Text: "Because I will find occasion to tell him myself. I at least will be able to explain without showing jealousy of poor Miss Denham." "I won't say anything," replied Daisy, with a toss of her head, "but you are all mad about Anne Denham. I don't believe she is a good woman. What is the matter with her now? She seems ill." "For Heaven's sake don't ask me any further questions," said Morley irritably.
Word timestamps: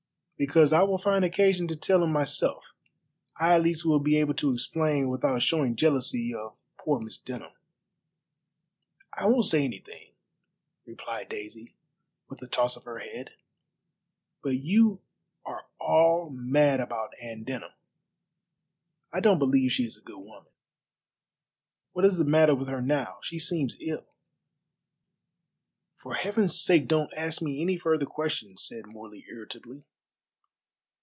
"Because 0.37 0.73
I 0.73 0.81
will 0.81 0.97
find 0.97 1.23
occasion 1.23 1.67
to 1.67 1.75
tell 1.75 2.03
him 2.03 2.11
myself. 2.11 2.63
I 3.39 3.53
at 3.53 3.61
least 3.61 3.85
will 3.85 3.99
be 3.99 4.15
able 4.17 4.33
to 4.33 4.51
explain 4.51 5.07
without 5.07 5.43
showing 5.43 5.75
jealousy 5.75 6.33
of 6.33 6.55
poor 6.79 6.99
Miss 6.99 7.19
Denham." 7.19 7.51
"I 9.15 9.27
won't 9.27 9.45
say 9.45 9.63
anything," 9.63 10.13
replied 10.83 11.29
Daisy, 11.29 11.75
with 12.27 12.41
a 12.41 12.47
toss 12.47 12.75
of 12.75 12.85
her 12.85 12.97
head, 12.97 13.33
"but 14.41 14.55
you 14.55 15.01
are 15.45 15.67
all 15.79 16.31
mad 16.31 16.79
about 16.79 17.13
Anne 17.21 17.43
Denham. 17.43 17.73
I 19.13 19.19
don't 19.19 19.37
believe 19.37 19.71
she 19.71 19.85
is 19.85 19.95
a 19.95 20.01
good 20.01 20.17
woman. 20.17 20.51
What 21.91 22.03
is 22.03 22.17
the 22.17 22.25
matter 22.25 22.55
with 22.55 22.67
her 22.67 22.81
now? 22.81 23.19
She 23.21 23.37
seems 23.37 23.77
ill." 23.79 24.07
"For 25.93 26.15
Heaven's 26.15 26.59
sake 26.59 26.87
don't 26.87 27.13
ask 27.15 27.43
me 27.43 27.61
any 27.61 27.77
further 27.77 28.07
questions," 28.07 28.63
said 28.63 28.87
Morley 28.87 29.23
irritably. 29.29 29.83